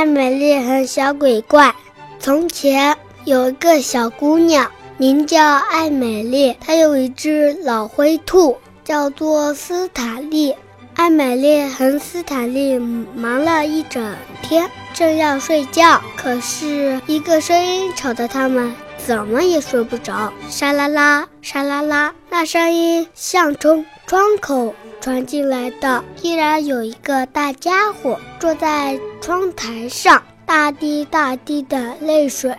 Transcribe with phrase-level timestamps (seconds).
[0.00, 1.74] 艾美丽和小鬼怪。
[2.18, 10.54] 从前有一个小姑娘，名叫艾美丽，她有一只老灰兔，叫做斯坦利。
[10.94, 20.32] 艾美丽和斯坦利忙了一整天，正要睡觉，可是一个声音吵得他们怎么也睡不着。
[20.48, 26.04] 沙啦啦，沙啦啦，那声音像从窗口传进来的。
[26.22, 30.22] 依然有一个大家伙坐在窗台上。
[30.46, 32.52] 大滴大滴的泪水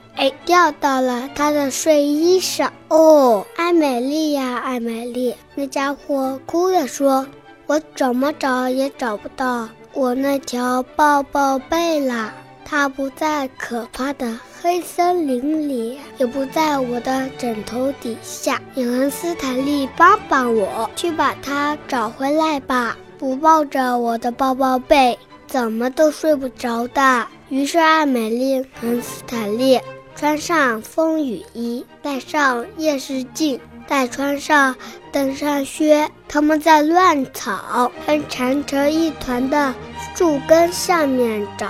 [0.46, 2.72] 掉到了他的睡衣上。
[2.88, 7.28] 哦，艾美丽呀，艾美丽，那家伙哭着说
[7.68, 12.34] ：“我怎么找也找不到我那条抱抱被啦！
[12.72, 18.62] 它不在可怕的黑森林里，也不在我的枕头底下。
[18.74, 22.96] 你和斯坦利帮帮我，去把它找回来吧！
[23.18, 29.78] 不抱着我的抱抱被，怎么都睡不着的。”于是，艾美丽和斯坦利
[30.16, 34.78] 穿上风雨衣，戴上夜视镜，再穿上
[35.12, 36.10] 登山靴。
[36.30, 39.76] 他们在乱草和缠成一团的
[40.16, 41.68] 树根下面找。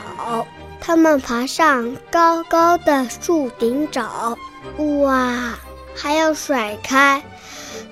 [0.82, 4.38] 他们爬上高高的树顶找，
[5.00, 5.54] 哇，
[5.96, 7.24] 还要甩开。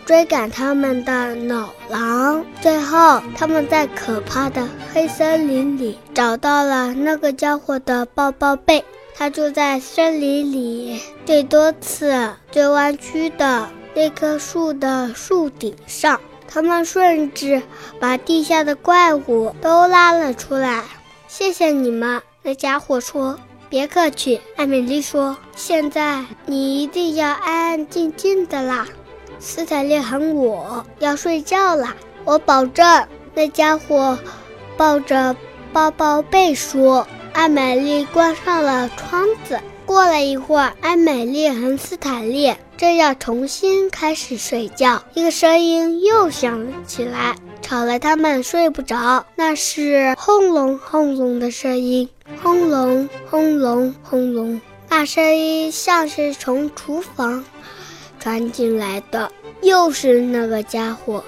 [0.05, 8.83] 追赶他们的老狼，最后他们在可怕的黑森林里找到了那个家伙的抱抱被。
[9.15, 16.19] 他就在森林里最多次、最弯曲的那棵树的树顶上。
[16.47, 17.61] 他们甚至
[17.99, 20.83] 把地下的怪物都拉了出来。
[21.27, 23.39] 谢谢你们，那家伙说。
[23.69, 25.37] 别客气，艾米丽说。
[25.55, 28.87] 现在你一定要安安静静的啦。
[29.37, 31.95] 斯坦利喊我要睡觉了，
[32.25, 33.05] 我保证。
[33.35, 34.17] 那家伙
[34.75, 35.35] 抱着
[35.71, 49.27] 抱抱被说：“艾美丽关上了窗子。”过了一会儿，艾美丽和斯坦利正要重新开始睡觉，一个声音又响了起来，吵得他们睡不着。
[49.35, 52.09] 那是轰隆轰隆的声音，
[52.41, 54.59] 轰隆轰隆轰隆。
[54.89, 57.43] 那声音像是从厨房。
[58.19, 59.31] 传进来的
[59.61, 61.23] 又是那个家伙，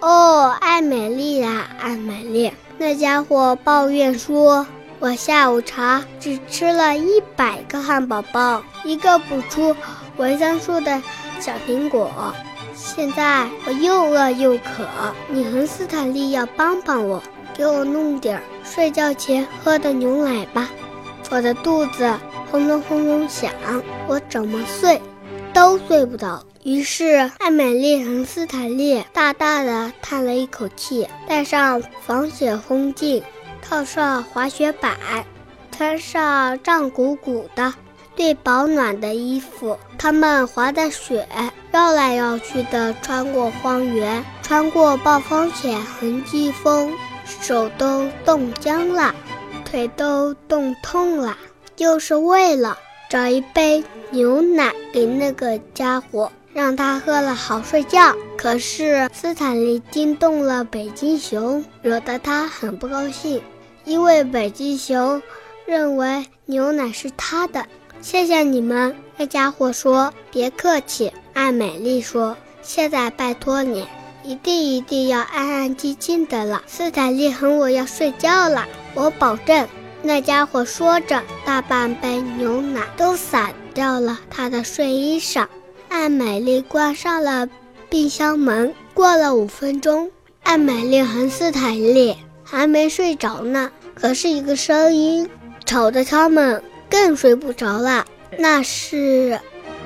[0.00, 4.66] 哦，艾美丽呀，艾美丽，那家伙抱怨说
[5.00, 9.74] ：“我下午茶只吃了一百个汉堡包，一个补充
[10.18, 11.02] 维生素的
[11.40, 12.34] 小苹果，
[12.74, 14.86] 现在我又饿又渴。
[15.28, 17.22] 你和斯坦利要帮帮我，
[17.58, 20.70] 给我弄点睡觉前喝的牛奶吧。
[21.28, 22.10] 我的肚子
[22.50, 23.50] 轰隆轰隆响，
[24.06, 25.02] 我怎么睡？”
[25.52, 33.24] 都睡不着，于是艾美丽和斯坦利大大的叹了一口气，戴上防雪风镜，
[33.60, 34.96] 套上滑雪板，
[35.72, 37.74] 穿上胀鼓鼓的、
[38.14, 39.76] 最保暖的衣服。
[39.98, 41.26] 他们滑着雪，
[41.72, 46.92] 绕来绕去的穿过荒原，穿过暴风雪和季风，
[47.40, 49.14] 手都冻僵了，
[49.64, 51.36] 腿都冻痛了，
[51.76, 52.78] 就是为了。
[53.10, 58.14] 找一杯牛奶给那个家伙，让他喝了好睡觉。
[58.36, 63.42] 可是斯坦利惊动了北极熊，惹得他很不高兴，
[63.84, 65.22] 因为北极熊
[65.64, 67.64] 认为牛奶是他的。
[68.02, 70.12] 谢谢你们，那家伙说。
[70.30, 72.36] 别客气，艾美丽说。
[72.60, 73.86] 现在拜托你，
[74.28, 76.62] 一定一定要安安静静的了。
[76.66, 79.66] 斯坦利和我要睡觉了，我保证。
[80.02, 85.48] 那家伙说着，大半杯牛奶都洒掉了他的睡衣上。
[85.88, 87.48] 艾美丽关上了
[87.88, 88.74] 冰箱门。
[88.92, 90.10] 过了五分钟，
[90.42, 92.14] 艾美丽和斯坦利
[92.44, 93.72] 还没睡着呢。
[93.94, 95.26] 可是，一个声音
[95.64, 98.04] 吵得他们更睡不着了。
[98.36, 99.40] 那是，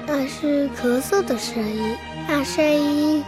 [0.05, 1.95] 那是咳嗽的声音。
[2.27, 3.23] 那声音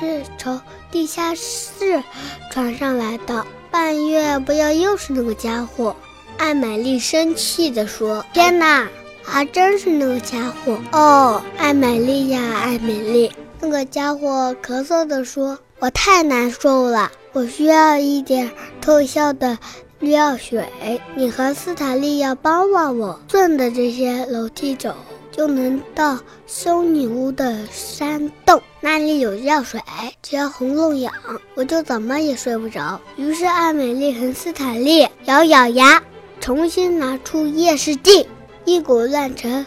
[0.00, 0.60] 是从
[0.90, 2.02] 地下室
[2.50, 3.44] 传上来的。
[3.70, 5.94] 半月，不要又是那个家伙！
[6.38, 8.88] 艾美丽生气地说：“天哪，
[9.22, 13.30] 还真是那个家伙哦！”艾美丽呀，艾美丽，
[13.60, 19.58] 那个家伙咳嗽地说：“我太难受了，我需要一点特效的
[20.00, 20.66] 药水。
[21.14, 24.94] 你和斯坦利要帮帮我，顺着这些楼梯走，
[25.38, 26.18] 就能到
[26.48, 29.80] 修女屋的山洞，那里有药水。
[30.20, 31.14] 只要喉咙痒，
[31.54, 36.02] 我就怎么也睡不着。”于是艾美丽和斯坦利咬咬牙。
[36.40, 38.26] 重新拿出夜视镜，
[38.64, 39.64] 一股乱成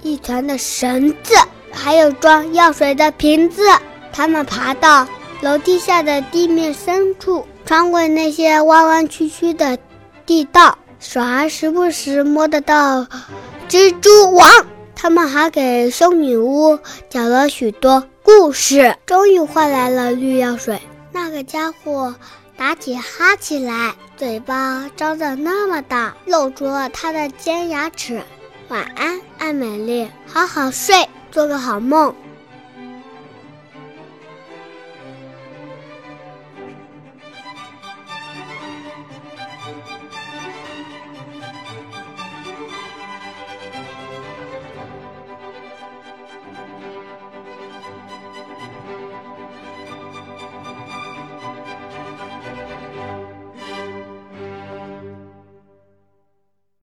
[0.00, 1.34] 一团的绳子，
[1.70, 3.60] 还有装药水的瓶子。
[4.10, 5.06] 他们爬到
[5.42, 9.76] 楼梯下的地面深处，穿过那些弯弯曲曲的
[10.24, 13.06] 地道，手还时不时摸得到
[13.68, 14.48] 蜘蛛网。
[15.04, 16.78] 他们还给松女巫
[17.10, 20.80] 讲了许多故事，终于换来了绿药水。
[21.12, 22.14] 那个家伙
[22.56, 28.22] 打起哈欠来，嘴巴张得那么大，露出了他的尖牙齿。
[28.68, 32.14] 晚安，艾美丽，好好睡，做个好梦。